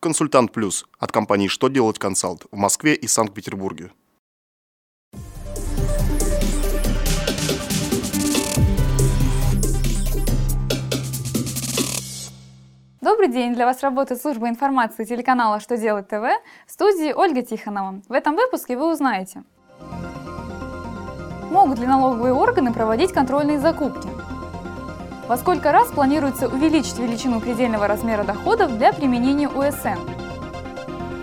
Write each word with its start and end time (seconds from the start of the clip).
Консультант 0.00 0.52
Плюс 0.52 0.86
от 1.00 1.10
компании 1.10 1.48
«Что 1.48 1.66
делать 1.66 1.98
консалт» 1.98 2.46
в 2.52 2.56
Москве 2.56 2.94
и 2.94 3.08
Санкт-Петербурге. 3.08 3.90
Добрый 13.00 13.26
день! 13.26 13.54
Для 13.54 13.66
вас 13.66 13.82
работает 13.82 14.22
служба 14.22 14.48
информации 14.48 15.04
телеканала 15.04 15.58
«Что 15.58 15.76
делать 15.76 16.06
ТВ» 16.06 16.22
в 16.68 16.70
студии 16.70 17.12
Ольга 17.12 17.42
Тихонова. 17.42 18.00
В 18.08 18.12
этом 18.12 18.36
выпуске 18.36 18.76
вы 18.76 18.92
узнаете 18.92 19.42
Могут 21.50 21.80
ли 21.80 21.86
налоговые 21.88 22.34
органы 22.34 22.72
проводить 22.72 23.12
контрольные 23.12 23.58
закупки? 23.58 24.17
Во 25.28 25.36
сколько 25.36 25.72
раз 25.72 25.90
планируется 25.90 26.48
увеличить 26.48 26.98
величину 26.98 27.38
предельного 27.42 27.86
размера 27.86 28.24
доходов 28.24 28.78
для 28.78 28.94
применения 28.94 29.46
УСН? 29.46 30.00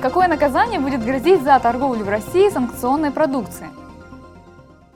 Какое 0.00 0.26
наказание 0.26 0.80
будет 0.80 1.04
грозить 1.04 1.40
за 1.44 1.56
торговлю 1.60 2.04
в 2.04 2.08
России 2.08 2.50
санкционной 2.50 3.12
продукцией? 3.12 3.70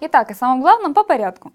Итак, 0.00 0.32
о 0.32 0.34
самом 0.34 0.60
главном 0.60 0.92
по 0.92 1.04
порядку. 1.04 1.52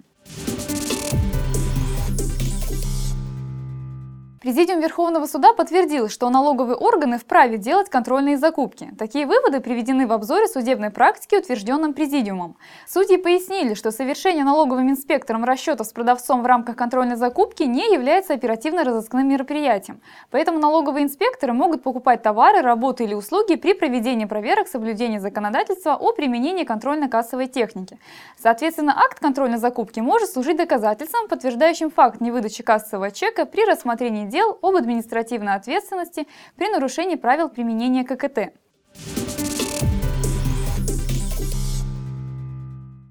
Президиум 4.42 4.80
Верховного 4.80 5.28
суда 5.28 5.54
подтвердил, 5.54 6.10
что 6.10 6.28
налоговые 6.32 6.76
органы 6.76 7.20
вправе 7.20 7.60
делать 7.60 7.92
контрольные 7.92 8.40
закупки. 8.40 8.90
Такие 8.98 9.28
выводы 9.28 9.60
приведены 9.60 10.08
в 10.08 10.12
обзоре 10.12 10.48
судебной 10.48 10.90
практики, 10.90 11.36
утвержденном 11.36 11.94
Президиумом. 11.94 12.58
Судьи 12.88 13.18
пояснили, 13.18 13.76
что 13.76 13.92
совершение 13.92 14.44
налоговым 14.44 14.90
инспектором 14.90 15.44
расчетов 15.44 15.86
с 15.86 15.94
продавцом 15.94 16.42
в 16.42 16.48
рамках 16.48 16.76
контрольной 16.76 17.18
закупки 17.18 17.62
не 17.62 17.94
является 17.94 18.34
оперативно-розыскным 18.34 19.28
мероприятием. 19.28 20.02
Поэтому 20.32 20.58
налоговые 20.58 21.04
инспекторы 21.04 21.54
могут 21.54 21.84
покупать 21.84 22.24
товары, 22.24 22.62
работы 22.62 23.04
или 23.04 23.14
услуги 23.14 23.58
при 23.58 23.76
проведении 23.76 24.26
проверок 24.26 24.68
соблюдения 24.68 25.20
законодательства 25.20 25.94
о 25.94 26.14
применении 26.14 26.64
контрольно-кассовой 26.64 27.46
техники. 27.46 28.00
Соответственно, 28.42 28.96
акт 28.98 29.20
контрольной 29.20 29.60
закупки 29.60 30.00
может 30.00 30.32
служить 30.32 30.58
доказательством, 30.58 31.28
подтверждающим 31.28 31.92
факт 31.92 32.22
невыдачи 32.22 32.64
кассового 32.64 33.12
чека 33.12 33.46
при 33.46 33.66
рассмотрении 33.66 34.31
дел 34.32 34.58
об 34.62 34.76
административной 34.76 35.54
ответственности 35.54 36.28
при 36.56 36.70
нарушении 36.70 37.16
правил 37.16 37.50
применения 37.50 38.04
ККТ. 38.04 38.54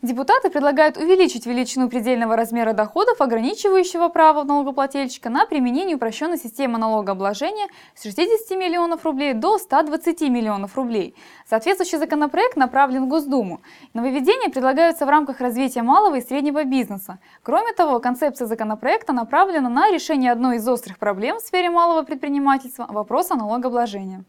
Депутаты 0.03 0.48
предлагают 0.48 0.97
увеличить 0.97 1.45
величину 1.45 1.91
предельного 1.91 2.34
размера 2.34 2.73
доходов, 2.73 3.20
ограничивающего 3.20 4.09
право 4.09 4.45
налогоплательщика 4.45 5.29
на 5.29 5.45
применение 5.45 5.97
упрощенной 5.97 6.39
системы 6.39 6.79
налогообложения 6.79 7.67
с 7.95 8.05
60 8.05 8.57
миллионов 8.59 9.05
рублей 9.05 9.34
до 9.34 9.59
120 9.59 10.23
миллионов 10.23 10.75
рублей. 10.77 11.15
Соответствующий 11.47 11.98
законопроект 11.98 12.57
направлен 12.57 13.05
в 13.05 13.09
Госдуму. 13.09 13.61
Нововведения 13.92 14.48
предлагаются 14.48 15.05
в 15.05 15.11
рамках 15.11 15.39
развития 15.41 15.83
малого 15.83 16.14
и 16.14 16.23
среднего 16.23 16.64
бизнеса. 16.64 17.19
Кроме 17.42 17.75
того, 17.75 18.01
концепция 18.01 18.47
законопроекта 18.47 19.12
направлена 19.12 19.69
на 19.69 19.91
решение 19.91 20.33
одной 20.33 20.57
из 20.57 20.67
острых 20.67 20.98
проблем 20.98 21.37
в 21.37 21.42
сфере 21.42 21.69
малого 21.69 22.05
предпринимательства– 22.05 22.87
вопроса 22.89 23.35
налогообложения. 23.35 24.25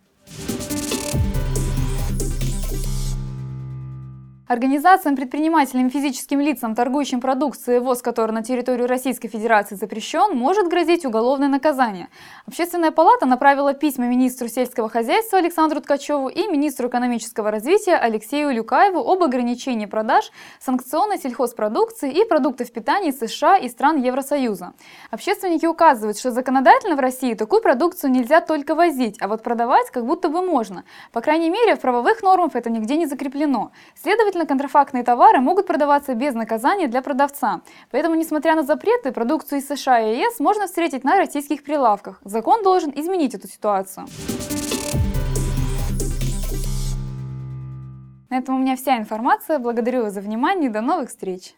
Организациям, 4.51 5.15
предпринимателям 5.15 5.87
и 5.87 5.89
физическим 5.89 6.41
лицам, 6.41 6.75
торгующим 6.75 7.21
продукцией, 7.21 7.79
ввоз 7.79 8.01
которой 8.01 8.33
на 8.33 8.43
территорию 8.43 8.85
Российской 8.85 9.29
Федерации 9.29 9.75
запрещен, 9.75 10.37
может 10.37 10.67
грозить 10.67 11.05
уголовное 11.05 11.47
наказание. 11.47 12.09
Общественная 12.45 12.91
палата 12.91 13.25
направила 13.25 13.73
письма 13.73 14.07
министру 14.07 14.49
сельского 14.49 14.89
хозяйства 14.89 15.37
Александру 15.37 15.79
Ткачеву 15.79 16.27
и 16.27 16.49
министру 16.49 16.89
экономического 16.89 17.49
развития 17.49 17.95
Алексею 17.95 18.51
Люкаеву 18.51 18.99
об 18.99 19.23
ограничении 19.23 19.85
продаж 19.85 20.29
санкционной 20.59 21.17
сельхозпродукции 21.17 22.11
и 22.11 22.25
продуктов 22.25 22.73
питания 22.73 23.13
США 23.13 23.55
и 23.55 23.69
стран 23.69 24.03
Евросоюза. 24.03 24.73
Общественники 25.11 25.65
указывают, 25.65 26.19
что 26.19 26.29
законодательно 26.31 26.97
в 26.97 26.99
России 26.99 27.35
такую 27.35 27.61
продукцию 27.61 28.11
нельзя 28.11 28.41
только 28.41 28.75
возить, 28.75 29.15
а 29.21 29.29
вот 29.29 29.43
продавать 29.43 29.89
как 29.91 30.05
будто 30.05 30.27
бы 30.27 30.41
можно. 30.41 30.83
По 31.13 31.21
крайней 31.21 31.49
мере, 31.49 31.77
в 31.77 31.79
правовых 31.79 32.21
нормах 32.21 32.57
это 32.57 32.69
нигде 32.69 32.97
не 32.97 33.05
закреплено. 33.05 33.71
Следовательно, 33.95 34.40
Следовательно, 34.41 34.47
контрафактные 34.47 35.03
товары 35.03 35.39
могут 35.39 35.67
продаваться 35.67 36.15
без 36.15 36.33
наказания 36.33 36.87
для 36.87 37.01
продавца. 37.01 37.61
Поэтому, 37.91 38.15
несмотря 38.15 38.55
на 38.55 38.63
запреты, 38.63 39.11
продукцию 39.11 39.59
из 39.59 39.67
США 39.67 39.99
и 39.99 40.17
ЕС 40.17 40.39
можно 40.39 40.65
встретить 40.65 41.03
на 41.03 41.17
российских 41.17 41.63
прилавках. 41.63 42.19
Закон 42.23 42.63
должен 42.63 42.91
изменить 42.95 43.35
эту 43.35 43.47
ситуацию. 43.47 44.07
На 48.29 48.37
этом 48.37 48.55
у 48.55 48.59
меня 48.59 48.75
вся 48.75 48.97
информация. 48.97 49.59
Благодарю 49.59 50.03
вас 50.03 50.13
за 50.13 50.21
внимание 50.21 50.69
до 50.71 50.81
новых 50.81 51.09
встреч! 51.09 51.53